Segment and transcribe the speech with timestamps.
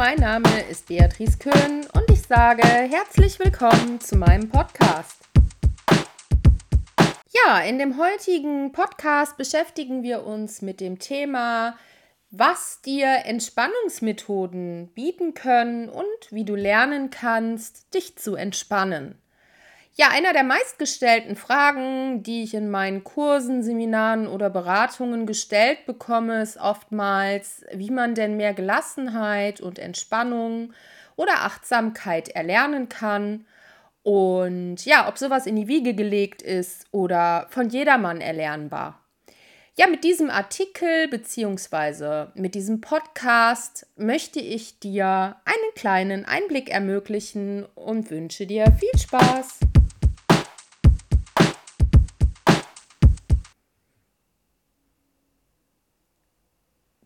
[0.00, 5.28] mein Name ist Beatrice Köhn und ich sage herzlich willkommen zu meinem Podcast.
[7.28, 11.76] Ja, in dem heutigen Podcast beschäftigen wir uns mit dem Thema,
[12.30, 19.19] was dir Entspannungsmethoden bieten können und wie du lernen kannst, dich zu entspannen.
[20.00, 26.40] Ja, einer der meistgestellten Fragen, die ich in meinen Kursen, Seminaren oder Beratungen gestellt bekomme,
[26.40, 30.72] ist oftmals, wie man denn mehr Gelassenheit und Entspannung
[31.16, 33.44] oder Achtsamkeit erlernen kann
[34.02, 39.04] und ja, ob sowas in die Wiege gelegt ist oder von jedermann erlernbar.
[39.76, 42.28] Ja, mit diesem Artikel bzw.
[42.40, 49.60] mit diesem Podcast möchte ich dir einen kleinen Einblick ermöglichen und wünsche dir viel Spaß.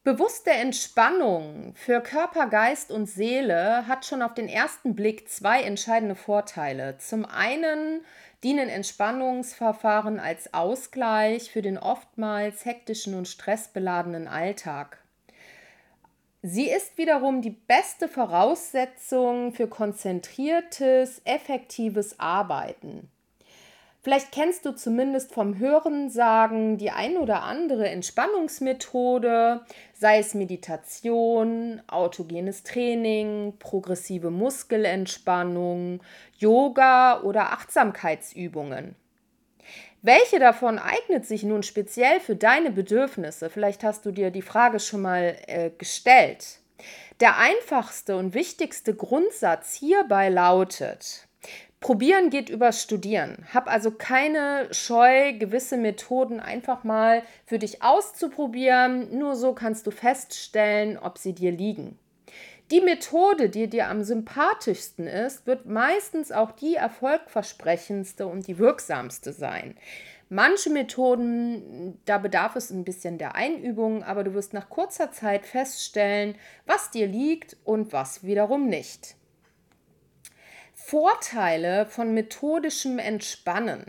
[0.04, 6.14] Bewusste Entspannung für Körper, Geist und Seele hat schon auf den ersten Blick zwei entscheidende
[6.14, 6.98] Vorteile.
[6.98, 8.05] Zum einen
[8.42, 14.98] dienen Entspannungsverfahren als Ausgleich für den oftmals hektischen und stressbeladenen Alltag.
[16.42, 23.08] Sie ist wiederum die beste Voraussetzung für konzentriertes, effektives Arbeiten.
[24.05, 31.80] Vielleicht kennst du zumindest vom Hören sagen die ein oder andere Entspannungsmethode, sei es Meditation,
[31.86, 36.02] autogenes Training, progressive Muskelentspannung,
[36.36, 38.94] Yoga oder Achtsamkeitsübungen.
[40.02, 43.48] Welche davon eignet sich nun speziell für deine Bedürfnisse?
[43.48, 46.58] Vielleicht hast du dir die Frage schon mal äh, gestellt.
[47.20, 51.27] Der einfachste und wichtigste Grundsatz hierbei lautet,
[51.80, 53.47] Probieren geht über Studieren.
[53.53, 59.19] Hab also keine Scheu, gewisse Methoden einfach mal für dich auszuprobieren.
[59.19, 61.98] Nur so kannst du feststellen, ob sie dir liegen.
[62.70, 69.34] Die Methode, die dir am sympathischsten ist, wird meistens auch die erfolgversprechendste und die wirksamste
[69.34, 69.77] sein.
[70.30, 75.45] Manche Methoden, da bedarf es ein bisschen der Einübung, aber du wirst nach kurzer Zeit
[75.45, 79.17] feststellen, was dir liegt und was wiederum nicht.
[80.86, 83.86] Vorteile von methodischem Entspannen.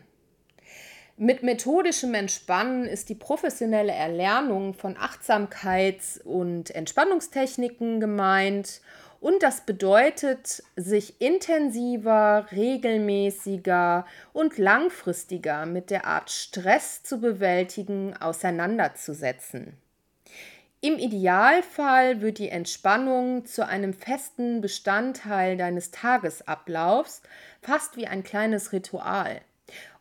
[1.18, 8.80] Mit methodischem Entspannen ist die professionelle Erlernung von Achtsamkeits- und Entspannungstechniken gemeint
[9.20, 19.78] und das bedeutet, sich intensiver, regelmäßiger und langfristiger mit der Art Stress zu bewältigen auseinanderzusetzen.
[20.86, 27.24] Im Idealfall wird die Entspannung zu einem festen Bestandteil deines Tagesablaufs,
[27.64, 29.42] fast wie ein kleines Ritual.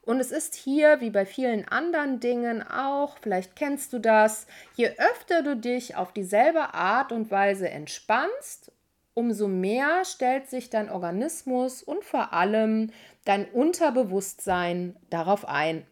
[0.03, 4.47] Und es ist hier, wie bei vielen anderen Dingen auch, vielleicht kennst du das,
[4.77, 8.71] je öfter du dich auf dieselbe Art und Weise entspannst,
[9.15, 12.91] umso mehr stellt sich dein Organismus und vor allem
[13.25, 15.87] dein Unterbewusstsein darauf ein.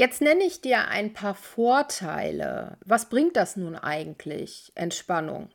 [0.00, 2.78] Jetzt nenne ich dir ein paar Vorteile.
[2.86, 5.50] Was bringt das nun eigentlich, Entspannung?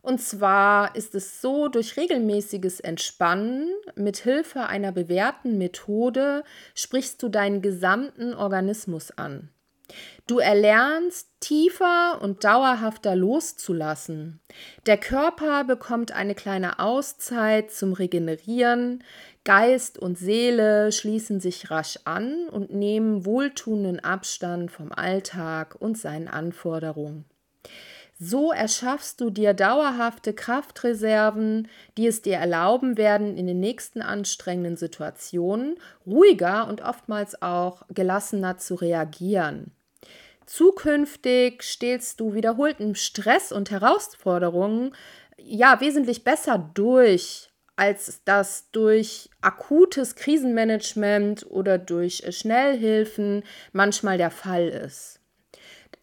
[0.00, 6.44] Und zwar ist es so, durch regelmäßiges Entspannen mit Hilfe einer bewährten Methode
[6.76, 9.48] sprichst du deinen gesamten Organismus an.
[10.26, 14.40] Du erlernst tiefer und dauerhafter loszulassen.
[14.86, 19.04] Der Körper bekommt eine kleine Auszeit zum Regenerieren,
[19.44, 26.28] Geist und Seele schließen sich rasch an und nehmen wohltuenden Abstand vom Alltag und seinen
[26.28, 27.26] Anforderungen.
[28.18, 31.68] So erschaffst du dir dauerhafte Kraftreserven,
[31.98, 35.76] die es dir erlauben werden, in den nächsten anstrengenden Situationen
[36.06, 39.72] ruhiger und oftmals auch gelassener zu reagieren.
[40.46, 44.94] Zukünftig stehst du wiederholten Stress und Herausforderungen
[45.36, 54.68] ja wesentlich besser durch, als das durch akutes Krisenmanagement oder durch Schnellhilfen manchmal der Fall
[54.68, 55.20] ist.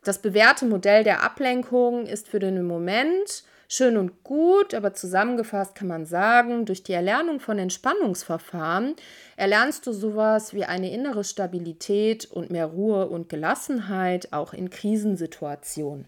[0.03, 5.87] Das bewährte Modell der Ablenkung ist für den Moment schön und gut, aber zusammengefasst kann
[5.87, 8.95] man sagen, durch die Erlernung von Entspannungsverfahren
[9.37, 16.05] erlernst du sowas wie eine innere Stabilität und mehr Ruhe und Gelassenheit auch in Krisensituationen.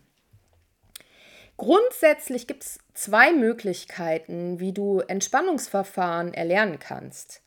[1.57, 7.41] Grundsätzlich gibt es zwei Möglichkeiten, wie du Entspannungsverfahren erlernen kannst.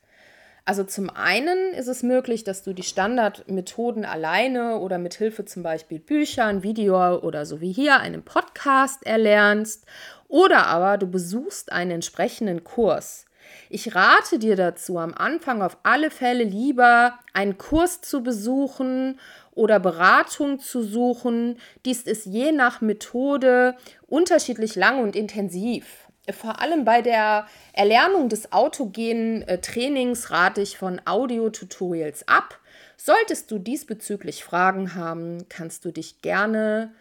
[0.64, 5.62] Also zum einen ist es möglich, dass du die Standardmethoden alleine oder mit Hilfe zum
[5.62, 9.87] Beispiel Büchern, Video oder so wie hier einem Podcast erlernst.
[10.26, 13.25] Oder aber du besuchst einen entsprechenden Kurs.
[13.69, 19.19] Ich rate dir dazu, am Anfang auf alle Fälle lieber einen Kurs zu besuchen
[19.52, 21.58] oder Beratung zu suchen.
[21.84, 23.76] Dies ist je nach Methode
[24.06, 26.06] unterschiedlich lang und intensiv.
[26.31, 32.58] Vor allem bei der Erlernung des autogenen äh, Trainings rate ich von Audio-Tutorials ab.
[32.96, 36.93] Solltest du diesbezüglich Fragen haben, kannst du dich gerne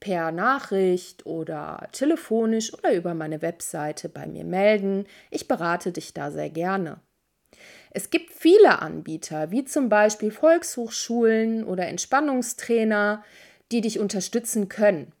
[0.00, 5.06] per Nachricht oder telefonisch oder über meine Webseite bei mir melden.
[5.30, 7.00] Ich berate dich da sehr gerne.
[7.90, 13.24] Es gibt viele Anbieter, wie zum Beispiel Volkshochschulen oder Entspannungstrainer,
[13.72, 15.12] die dich unterstützen können.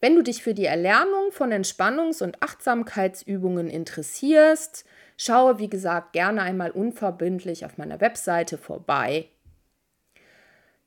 [0.00, 4.84] Wenn du dich für die Erlernung von Entspannungs- und Achtsamkeitsübungen interessierst,
[5.16, 9.28] schaue wie gesagt gerne einmal unverbindlich auf meiner Webseite vorbei.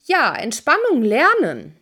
[0.05, 1.80] Ja, Entspannung lernen.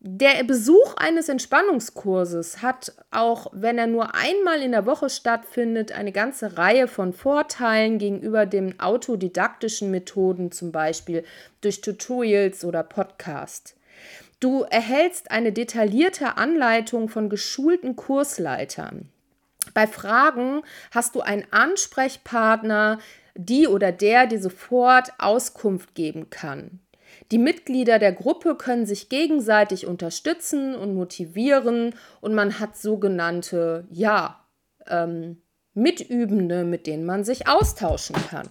[0.00, 6.12] Der Besuch eines Entspannungskurses hat, auch wenn er nur einmal in der Woche stattfindet, eine
[6.12, 11.24] ganze Reihe von Vorteilen gegenüber den autodidaktischen Methoden, zum Beispiel
[11.62, 13.74] durch Tutorials oder Podcast.
[14.38, 19.08] Du erhältst eine detaillierte Anleitung von geschulten Kursleitern.
[19.74, 20.62] Bei Fragen
[20.92, 23.00] hast du einen Ansprechpartner,
[23.34, 26.78] die oder der dir sofort Auskunft geben kann.
[27.30, 34.46] Die Mitglieder der Gruppe können sich gegenseitig unterstützen und motivieren und man hat sogenannte, ja,
[34.86, 35.42] ähm,
[35.74, 38.48] Mitübende, mit denen man sich austauschen kann.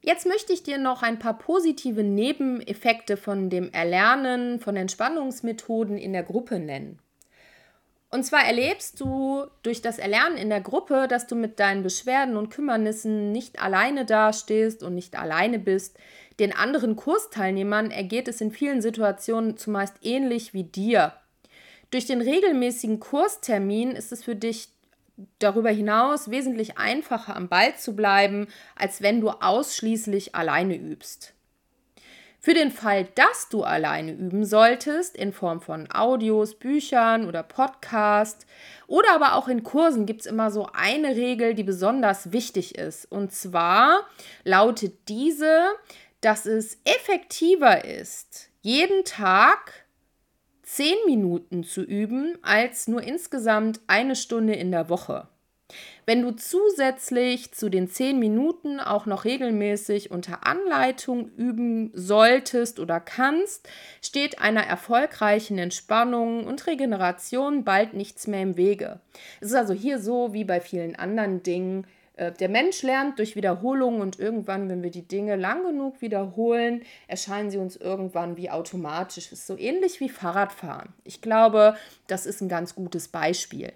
[0.00, 6.14] Jetzt möchte ich dir noch ein paar positive Nebeneffekte von dem Erlernen von Entspannungsmethoden in
[6.14, 6.98] der Gruppe nennen.
[8.14, 12.36] Und zwar erlebst du durch das Erlernen in der Gruppe, dass du mit deinen Beschwerden
[12.36, 15.98] und Kümmernissen nicht alleine dastehst und nicht alleine bist.
[16.38, 21.14] Den anderen Kursteilnehmern ergeht es in vielen Situationen zumeist ähnlich wie dir.
[21.90, 24.68] Durch den regelmäßigen Kurstermin ist es für dich
[25.40, 28.46] darüber hinaus wesentlich einfacher am Ball zu bleiben,
[28.76, 31.33] als wenn du ausschließlich alleine übst.
[32.44, 38.44] Für den Fall, dass du alleine üben solltest, in Form von Audios, Büchern oder Podcast
[38.86, 43.10] oder aber auch in Kursen, gibt es immer so eine Regel, die besonders wichtig ist.
[43.10, 44.00] Und zwar
[44.42, 45.68] lautet diese,
[46.20, 49.86] dass es effektiver ist, jeden Tag
[50.64, 55.28] zehn Minuten zu üben, als nur insgesamt eine Stunde in der Woche.
[56.06, 63.00] Wenn du zusätzlich zu den zehn Minuten auch noch regelmäßig unter Anleitung üben solltest oder
[63.00, 63.68] kannst,
[64.02, 69.00] steht einer erfolgreichen Entspannung und Regeneration bald nichts mehr im Wege.
[69.40, 71.86] Es ist also hier so wie bei vielen anderen Dingen.
[72.16, 76.82] Äh, der Mensch lernt durch Wiederholung und irgendwann, wenn wir die Dinge lang genug wiederholen,
[77.08, 79.26] erscheinen sie uns irgendwann wie automatisch.
[79.26, 80.92] Es ist so ähnlich wie Fahrradfahren.
[81.04, 81.76] Ich glaube,
[82.08, 83.72] das ist ein ganz gutes Beispiel.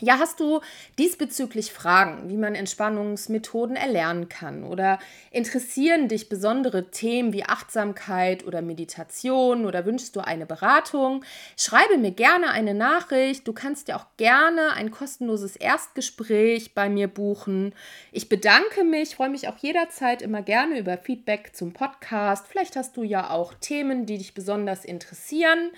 [0.00, 0.60] Ja, hast du
[0.98, 4.62] diesbezüglich Fragen, wie man Entspannungsmethoden erlernen kann?
[4.62, 4.98] Oder
[5.30, 11.24] interessieren dich besondere Themen wie Achtsamkeit oder Meditation oder wünschst du eine Beratung?
[11.56, 13.48] Schreibe mir gerne eine Nachricht.
[13.48, 17.74] Du kannst dir auch gerne ein kostenloses Erstgespräch bei mir buchen.
[18.12, 22.46] Ich bedanke mich, freue mich auch jederzeit immer gerne über Feedback zum Podcast.
[22.48, 25.70] Vielleicht hast du ja auch Themen, die dich besonders interessieren.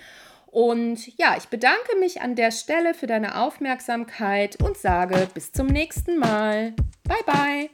[0.51, 5.67] Und ja, ich bedanke mich an der Stelle für deine Aufmerksamkeit und sage bis zum
[5.67, 6.75] nächsten Mal.
[7.05, 7.71] Bye bye.